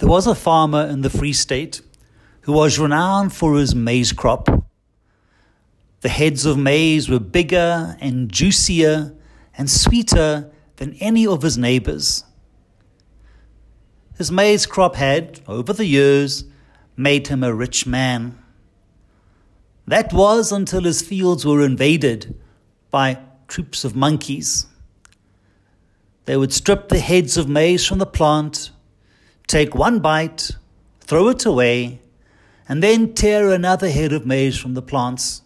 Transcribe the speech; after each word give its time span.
There 0.00 0.08
was 0.08 0.26
a 0.26 0.34
farmer 0.34 0.86
in 0.86 1.02
the 1.02 1.10
Free 1.10 1.34
State 1.34 1.82
who 2.42 2.52
was 2.52 2.78
renowned 2.78 3.34
for 3.34 3.58
his 3.58 3.74
maize 3.74 4.12
crop. 4.12 4.48
The 6.00 6.08
heads 6.08 6.46
of 6.46 6.56
maize 6.56 7.10
were 7.10 7.20
bigger 7.20 7.98
and 8.00 8.32
juicier 8.32 9.14
and 9.58 9.68
sweeter 9.68 10.50
than 10.76 10.94
any 11.00 11.26
of 11.26 11.42
his 11.42 11.58
neighbors. 11.58 12.24
His 14.16 14.32
maize 14.32 14.64
crop 14.64 14.94
had, 14.94 15.40
over 15.46 15.74
the 15.74 15.84
years, 15.84 16.44
made 16.96 17.26
him 17.26 17.44
a 17.44 17.52
rich 17.52 17.86
man. 17.86 18.38
That 19.86 20.14
was 20.14 20.50
until 20.50 20.84
his 20.84 21.02
fields 21.02 21.44
were 21.44 21.62
invaded 21.62 22.40
by 22.90 23.18
troops 23.48 23.84
of 23.84 23.94
monkeys. 23.94 24.64
They 26.24 26.38
would 26.38 26.54
strip 26.54 26.88
the 26.88 27.00
heads 27.00 27.36
of 27.36 27.50
maize 27.50 27.84
from 27.84 27.98
the 27.98 28.06
plant, 28.06 28.70
take 29.50 29.74
one 29.74 29.98
bite, 29.98 30.52
throw 31.00 31.28
it 31.28 31.44
away, 31.44 32.00
and 32.68 32.82
then 32.82 33.12
tear 33.14 33.50
another 33.50 33.90
head 33.90 34.12
of 34.12 34.24
maize 34.24 34.56
from 34.56 34.74
the 34.74 34.82
plants. 34.82 35.42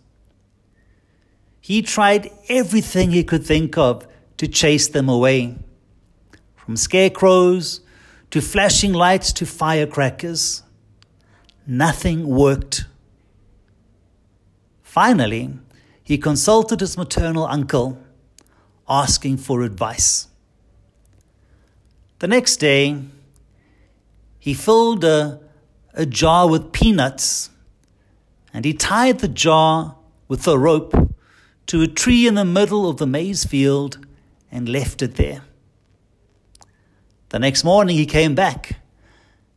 He 1.60 1.80
tried 1.80 2.30
everything 2.50 3.10
he 3.10 3.24
could 3.24 3.46
think 3.46 3.78
of 3.78 4.06
to 4.36 4.46
chase 4.46 4.88
them 4.88 5.08
away, 5.08 5.56
from 6.54 6.76
scarecrows 6.76 7.80
to 8.30 8.42
flashing 8.42 8.92
lights 8.92 9.32
to 9.32 9.46
firecrackers. 9.46 10.62
Nothing 11.66 12.26
worked. 12.26 12.84
Finally, 14.82 15.50
he 16.02 16.18
consulted 16.18 16.80
his 16.80 16.98
maternal 16.98 17.46
uncle, 17.46 17.98
asking 18.86 19.38
for 19.38 19.62
advice. 19.62 20.28
The 22.18 22.28
next 22.28 22.56
day, 22.56 23.00
he 24.44 24.52
filled 24.52 25.04
a, 25.04 25.40
a 25.94 26.04
jar 26.04 26.46
with 26.46 26.70
peanuts 26.70 27.48
and 28.52 28.66
he 28.66 28.74
tied 28.74 29.20
the 29.20 29.26
jar 29.26 29.96
with 30.28 30.46
a 30.46 30.58
rope 30.58 30.94
to 31.66 31.80
a 31.80 31.86
tree 31.86 32.26
in 32.26 32.34
the 32.34 32.44
middle 32.44 32.86
of 32.86 32.98
the 32.98 33.06
maize 33.06 33.46
field 33.46 34.06
and 34.52 34.68
left 34.68 35.00
it 35.00 35.14
there. 35.14 35.44
The 37.30 37.38
next 37.38 37.64
morning 37.64 37.96
he 37.96 38.04
came 38.04 38.34
back 38.34 38.80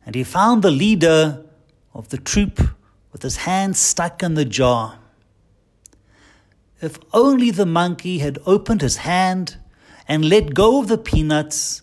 and 0.06 0.14
he 0.14 0.24
found 0.24 0.62
the 0.62 0.70
leader 0.70 1.44
of 1.92 2.08
the 2.08 2.16
troop 2.16 2.58
with 3.12 3.20
his 3.20 3.36
hand 3.36 3.76
stuck 3.76 4.22
in 4.22 4.36
the 4.36 4.46
jar. 4.46 5.00
If 6.80 6.98
only 7.12 7.50
the 7.50 7.66
monkey 7.66 8.20
had 8.20 8.38
opened 8.46 8.80
his 8.80 8.96
hand 8.96 9.58
and 10.08 10.30
let 10.30 10.54
go 10.54 10.80
of 10.80 10.88
the 10.88 10.96
peanuts, 10.96 11.82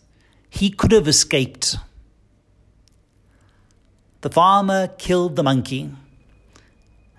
he 0.50 0.72
could 0.72 0.92
have 0.92 1.08
escaped. 1.08 1.78
The 4.26 4.32
farmer 4.32 4.88
killed 4.88 5.36
the 5.36 5.44
monkey, 5.44 5.92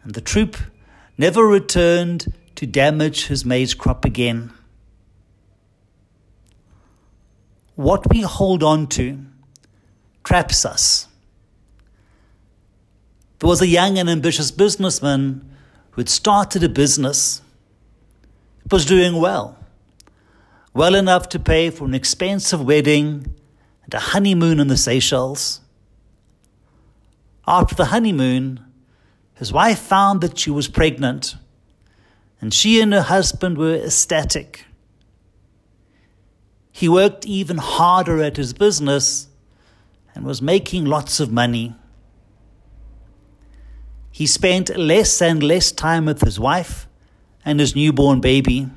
and 0.02 0.12
the 0.12 0.20
troop 0.20 0.56
never 1.16 1.46
returned 1.46 2.34
to 2.56 2.66
damage 2.66 3.28
his 3.28 3.44
maize 3.44 3.74
crop 3.74 4.04
again. 4.04 4.52
What 7.76 8.12
we 8.12 8.22
hold 8.22 8.64
on 8.64 8.88
to 8.88 9.24
traps 10.24 10.64
us. 10.64 11.06
There 13.38 13.46
was 13.46 13.62
a 13.62 13.68
young 13.68 13.98
and 13.98 14.10
ambitious 14.10 14.50
businessman 14.50 15.48
who 15.92 16.00
had 16.00 16.08
started 16.08 16.64
a 16.64 16.68
business. 16.68 17.40
It 18.64 18.72
was 18.72 18.84
doing 18.84 19.20
well, 19.20 19.56
well 20.74 20.96
enough 20.96 21.28
to 21.28 21.38
pay 21.38 21.70
for 21.70 21.84
an 21.84 21.94
expensive 21.94 22.66
wedding 22.66 23.32
and 23.84 23.94
a 23.94 24.00
honeymoon 24.00 24.58
in 24.58 24.66
the 24.66 24.76
Seychelles. 24.76 25.60
After 27.46 27.74
the 27.74 27.86
honeymoon, 27.86 28.60
his 29.34 29.52
wife 29.52 29.78
found 29.78 30.20
that 30.22 30.38
she 30.38 30.50
was 30.50 30.68
pregnant 30.68 31.36
and 32.40 32.52
she 32.52 32.80
and 32.80 32.92
her 32.92 33.02
husband 33.02 33.56
were 33.56 33.74
ecstatic. 33.74 34.66
He 36.72 36.88
worked 36.88 37.24
even 37.24 37.58
harder 37.58 38.22
at 38.22 38.36
his 38.36 38.52
business 38.52 39.28
and 40.14 40.24
was 40.24 40.42
making 40.42 40.84
lots 40.84 41.20
of 41.20 41.32
money. 41.32 41.74
He 44.10 44.26
spent 44.26 44.76
less 44.76 45.20
and 45.22 45.42
less 45.42 45.72
time 45.72 46.06
with 46.06 46.22
his 46.22 46.40
wife 46.40 46.88
and 47.44 47.60
his 47.60 47.76
newborn 47.76 48.20
baby. 48.20 48.68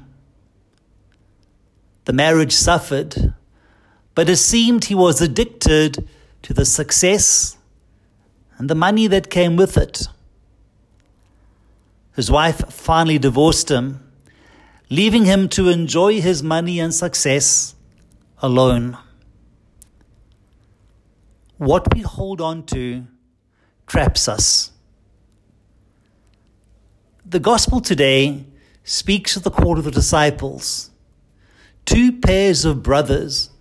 The 2.06 2.14
marriage 2.14 2.54
suffered, 2.54 3.34
but 4.16 4.30
it 4.30 4.38
seemed 4.38 4.86
he 4.86 4.96
was 4.96 5.22
addicted 5.22 6.08
to 6.42 6.54
the 6.54 6.66
success 6.66 7.58
and 8.60 8.70
the 8.70 8.76
money 8.76 9.08
that 9.08 9.30
came 9.30 9.56
with 9.56 9.78
it. 9.78 10.08
His 12.16 12.30
wife 12.30 12.72
finally 12.72 13.18
divorced 13.18 13.72
him, 13.72 14.12
leaving 14.90 15.24
him 15.24 15.48
to 15.50 15.70
enjoy 15.70 16.20
his 16.20 16.44
money 16.44 16.80
and 16.80 16.94
success 16.94 17.74
alone. 18.40 18.98
What 21.58 21.94
we 21.94 22.02
hold 22.02 22.42
on 22.42 22.66
to 22.68 23.08
traps 23.88 24.28
us. 24.28 24.72
The 27.26 27.40
gospel 27.40 27.80
today 27.80 28.46
speaks 28.84 29.38
of 29.38 29.44
the 29.44 29.52
call 29.52 29.78
of 29.78 29.86
the 29.86 29.92
disciples, 29.92 30.90
two 31.86 32.12
pairs 32.12 32.66
of 32.66 32.84
brothers 32.84 33.52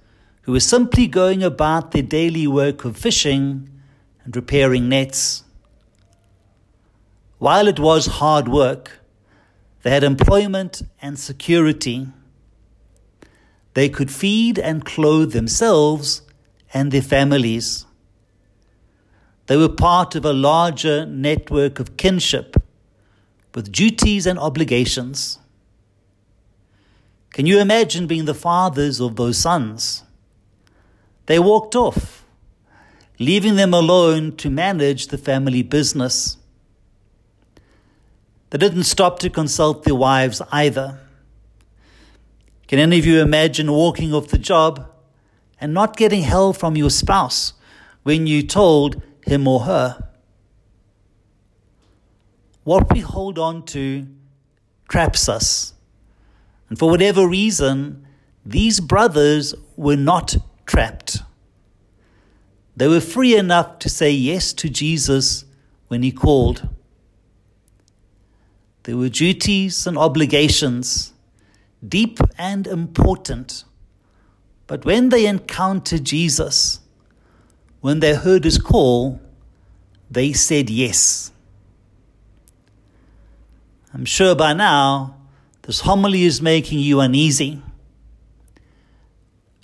who 0.43 0.53
were 0.53 0.61
simply 0.61 1.07
going 1.07 1.45
about 1.45 1.93
their 1.93 2.03
daily 2.03 2.47
work 2.47 2.85
of 2.85 2.97
fishing 2.97 3.69
and 4.28 4.37
repairing 4.37 4.91
nets. 4.91 5.43
While 7.39 7.66
it 7.66 7.81
was 7.81 8.19
hard 8.21 8.47
work, 8.47 9.00
they 9.83 9.91
had 9.91 10.05
employment 10.05 10.83
and 11.00 11.19
security. 11.19 12.09
They 13.72 13.88
could 13.88 14.11
feed 14.11 14.59
and 14.59 14.84
clothe 14.84 15.33
themselves 15.33 16.21
and 16.75 16.93
their 16.93 17.00
families. 17.00 17.87
They 19.47 19.56
were 19.56 19.71
part 19.71 20.15
of 20.15 20.27
a 20.27 20.34
larger 20.34 21.06
network 21.06 21.81
of 21.81 21.97
kinship 21.97 22.55
with 23.55 23.72
duties 23.72 24.27
and 24.27 24.38
obligations. 24.38 25.38
Can 27.31 27.47
you 27.47 27.61
imagine 27.61 28.06
being 28.06 28.27
the 28.27 28.34
fathers 28.34 29.00
of 29.00 29.17
those 29.17 29.38
sons? 29.38 30.03
They 31.25 31.38
walked 31.38 31.75
off, 31.75 32.27
leaving 33.19 33.56
them 33.56 33.75
alone 33.75 34.37
to 34.37 34.51
manage 34.51 35.09
the 35.09 35.19
family 35.19 35.62
business. 35.62 36.37
They 38.51 38.59
didn't 38.59 38.84
stop 38.84 39.19
to 39.21 39.31
consult 39.31 39.84
their 39.84 39.95
wives 39.95 40.41
either. 40.53 41.01
Can 42.67 42.79
any 42.79 42.99
of 42.99 43.06
you 43.06 43.21
imagine 43.21 43.73
walking 43.73 44.15
off 44.15 44.29
the 44.29 44.39
job 44.39 44.91
and 45.61 45.75
not 45.75 45.97
getting 45.97 46.23
help 46.23 46.56
from 46.56 46.77
your 46.77 46.91
spouse 46.91 47.55
when 48.03 48.27
you 48.27 48.43
told 48.43 49.03
him 49.27 49.49
or 49.49 49.61
her? 49.61 50.09
What 52.65 52.93
we 52.93 53.00
hold 53.00 53.39
on 53.39 53.65
to 53.67 54.06
traps 54.89 55.29
us. 55.29 55.75
And 56.69 56.79
for 56.79 56.91
whatever 56.91 57.27
reason, 57.27 58.06
these 58.45 58.81
brothers 58.81 59.55
were 59.77 59.97
not 59.97 60.37
trapped. 60.67 61.23
They 62.78 62.87
were 62.87 63.00
free 63.00 63.37
enough 63.37 63.81
to 63.81 63.89
say 63.89 64.12
yes 64.12 64.53
to 64.53 64.69
Jesus 64.69 65.44
when 65.89 66.05
he 66.05 66.12
called. 66.12 66.69
There 68.84 68.97
were 68.97 69.09
duties 69.09 69.84
and 69.84 69.99
obligations, 69.99 71.12
deep 71.87 72.21
and 72.38 72.69
important. 72.69 73.65
But 74.69 74.84
when 74.84 75.09
they 75.09 75.27
encountered 75.27 76.05
Jesus, 76.05 76.78
when 77.81 77.99
they 77.99 78.14
heard 78.14 78.44
his 78.44 78.58
call, 78.58 79.20
they 80.08 80.32
said 80.32 80.70
yes. 80.70 81.32
I'm 83.93 84.05
sure 84.05 84.37
by 84.37 84.53
now 84.53 85.17
this 85.62 85.81
homily 85.81 86.23
is 86.23 86.41
making 86.41 86.79
you 86.79 87.00
uneasy. 87.00 87.61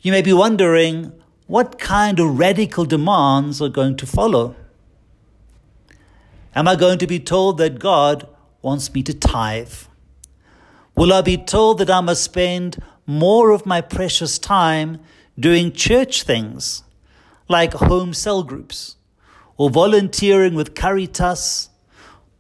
You 0.03 0.11
may 0.11 0.23
be 0.23 0.33
wondering 0.33 1.13
what 1.47 1.79
kind 1.79 2.19
of 2.19 2.39
radical 2.39 2.87
demands 2.87 3.61
are 3.61 3.69
going 3.69 3.97
to 3.97 4.07
follow. 4.07 4.57
Am 6.55 6.67
I 6.67 6.75
going 6.75 6.99
to 6.99 7.07
be 7.07 7.21
told 7.21 7.59
that 7.59 7.79
God 7.79 8.27
wants 8.63 8.93
me 8.95 9.03
to 9.03 9.13
tithe? 9.13 9.75
Will 10.97 11.13
I 11.13 11.21
be 11.21 11.37
told 11.37 11.79
that 11.79 11.91
I 11.91 12.01
must 12.01 12.23
spend 12.23 12.83
more 13.07 13.51
of 13.51 13.67
my 13.67 13.81
precious 13.81 14.39
time 14.39 15.01
doing 15.39 15.73
church 15.73 16.23
things 16.23 16.85
like 17.49 17.75
home 17.75 18.15
cell 18.15 18.43
groups 18.43 18.97
or 19.59 19.69
volunteering 19.69 20.55
with 20.55 20.75
Caritas 20.75 21.69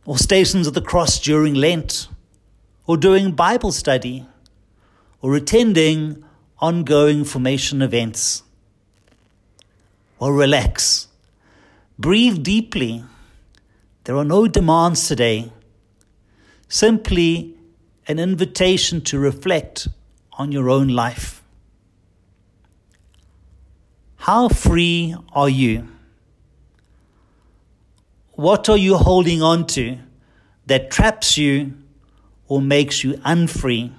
or 0.06 0.16
Stations 0.16 0.66
of 0.66 0.72
the 0.72 0.80
Cross 0.80 1.20
during 1.20 1.54
Lent 1.54 2.08
or 2.86 2.96
doing 2.96 3.32
Bible 3.32 3.72
study 3.72 4.26
or 5.20 5.34
attending 5.34 6.24
ongoing 6.58 7.24
formation 7.24 7.82
events? 7.82 8.43
Well, 10.18 10.30
relax. 10.30 11.08
Breathe 11.98 12.42
deeply. 12.42 13.04
There 14.04 14.16
are 14.16 14.24
no 14.24 14.46
demands 14.46 15.08
today, 15.08 15.50
simply 16.68 17.54
an 18.06 18.18
invitation 18.18 19.00
to 19.02 19.18
reflect 19.18 19.88
on 20.34 20.52
your 20.52 20.68
own 20.68 20.88
life. 20.88 21.42
How 24.16 24.48
free 24.48 25.14
are 25.32 25.48
you? 25.48 25.88
What 28.32 28.68
are 28.68 28.76
you 28.76 28.96
holding 28.96 29.42
on 29.42 29.66
to 29.68 29.98
that 30.66 30.90
traps 30.90 31.38
you 31.38 31.74
or 32.48 32.60
makes 32.60 33.04
you 33.04 33.20
unfree? 33.24 33.92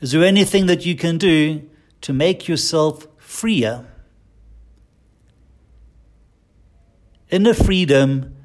Is 0.00 0.12
there 0.12 0.24
anything 0.24 0.66
that 0.66 0.84
you 0.84 0.94
can 0.94 1.16
do 1.16 1.62
to 2.02 2.12
make 2.12 2.48
yourself 2.48 3.06
freer? 3.26 3.84
Inner 7.28 7.54
freedom 7.54 8.36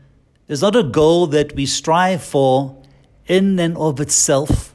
is 0.47 0.61
not 0.61 0.75
a 0.75 0.83
goal 0.83 1.27
that 1.27 1.55
we 1.55 1.65
strive 1.65 2.23
for 2.23 2.81
in 3.27 3.59
and 3.59 3.77
of 3.77 3.99
itself. 3.99 4.73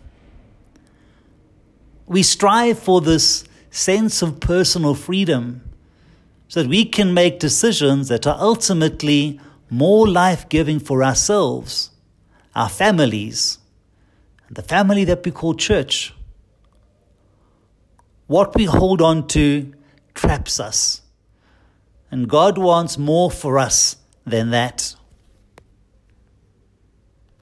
We 2.06 2.23
strive 2.23 2.79
for 2.79 3.00
this 3.00 3.44
sense 3.70 4.23
of 4.23 4.38
personal 4.38 4.94
freedom 4.94 5.69
so 6.49 6.62
that 6.62 6.69
we 6.69 6.85
can 6.85 7.12
make 7.12 7.41
decisions 7.41 8.06
that 8.08 8.26
are 8.26 8.38
ultimately 8.41 9.41
more 9.69 10.08
life 10.08 10.49
giving 10.49 10.79
for 10.79 11.03
ourselves, 11.03 11.91
our 12.55 12.69
families, 12.69 13.58
and 14.47 14.56
the 14.56 14.62
family 14.62 15.05
that 15.05 15.25
we 15.25 15.32
call 15.32 15.55
church. 15.55 16.14
What 18.29 18.55
we 18.55 18.64
hold 18.64 19.03
on 19.03 19.26
to 19.29 19.73
traps 20.16 20.58
us. 20.58 21.02
And 22.10 22.28
God 22.28 22.58
wants 22.58 22.98
more 22.98 23.30
for 23.30 23.58
us 23.58 23.96
than 24.24 24.50
that. 24.50 24.96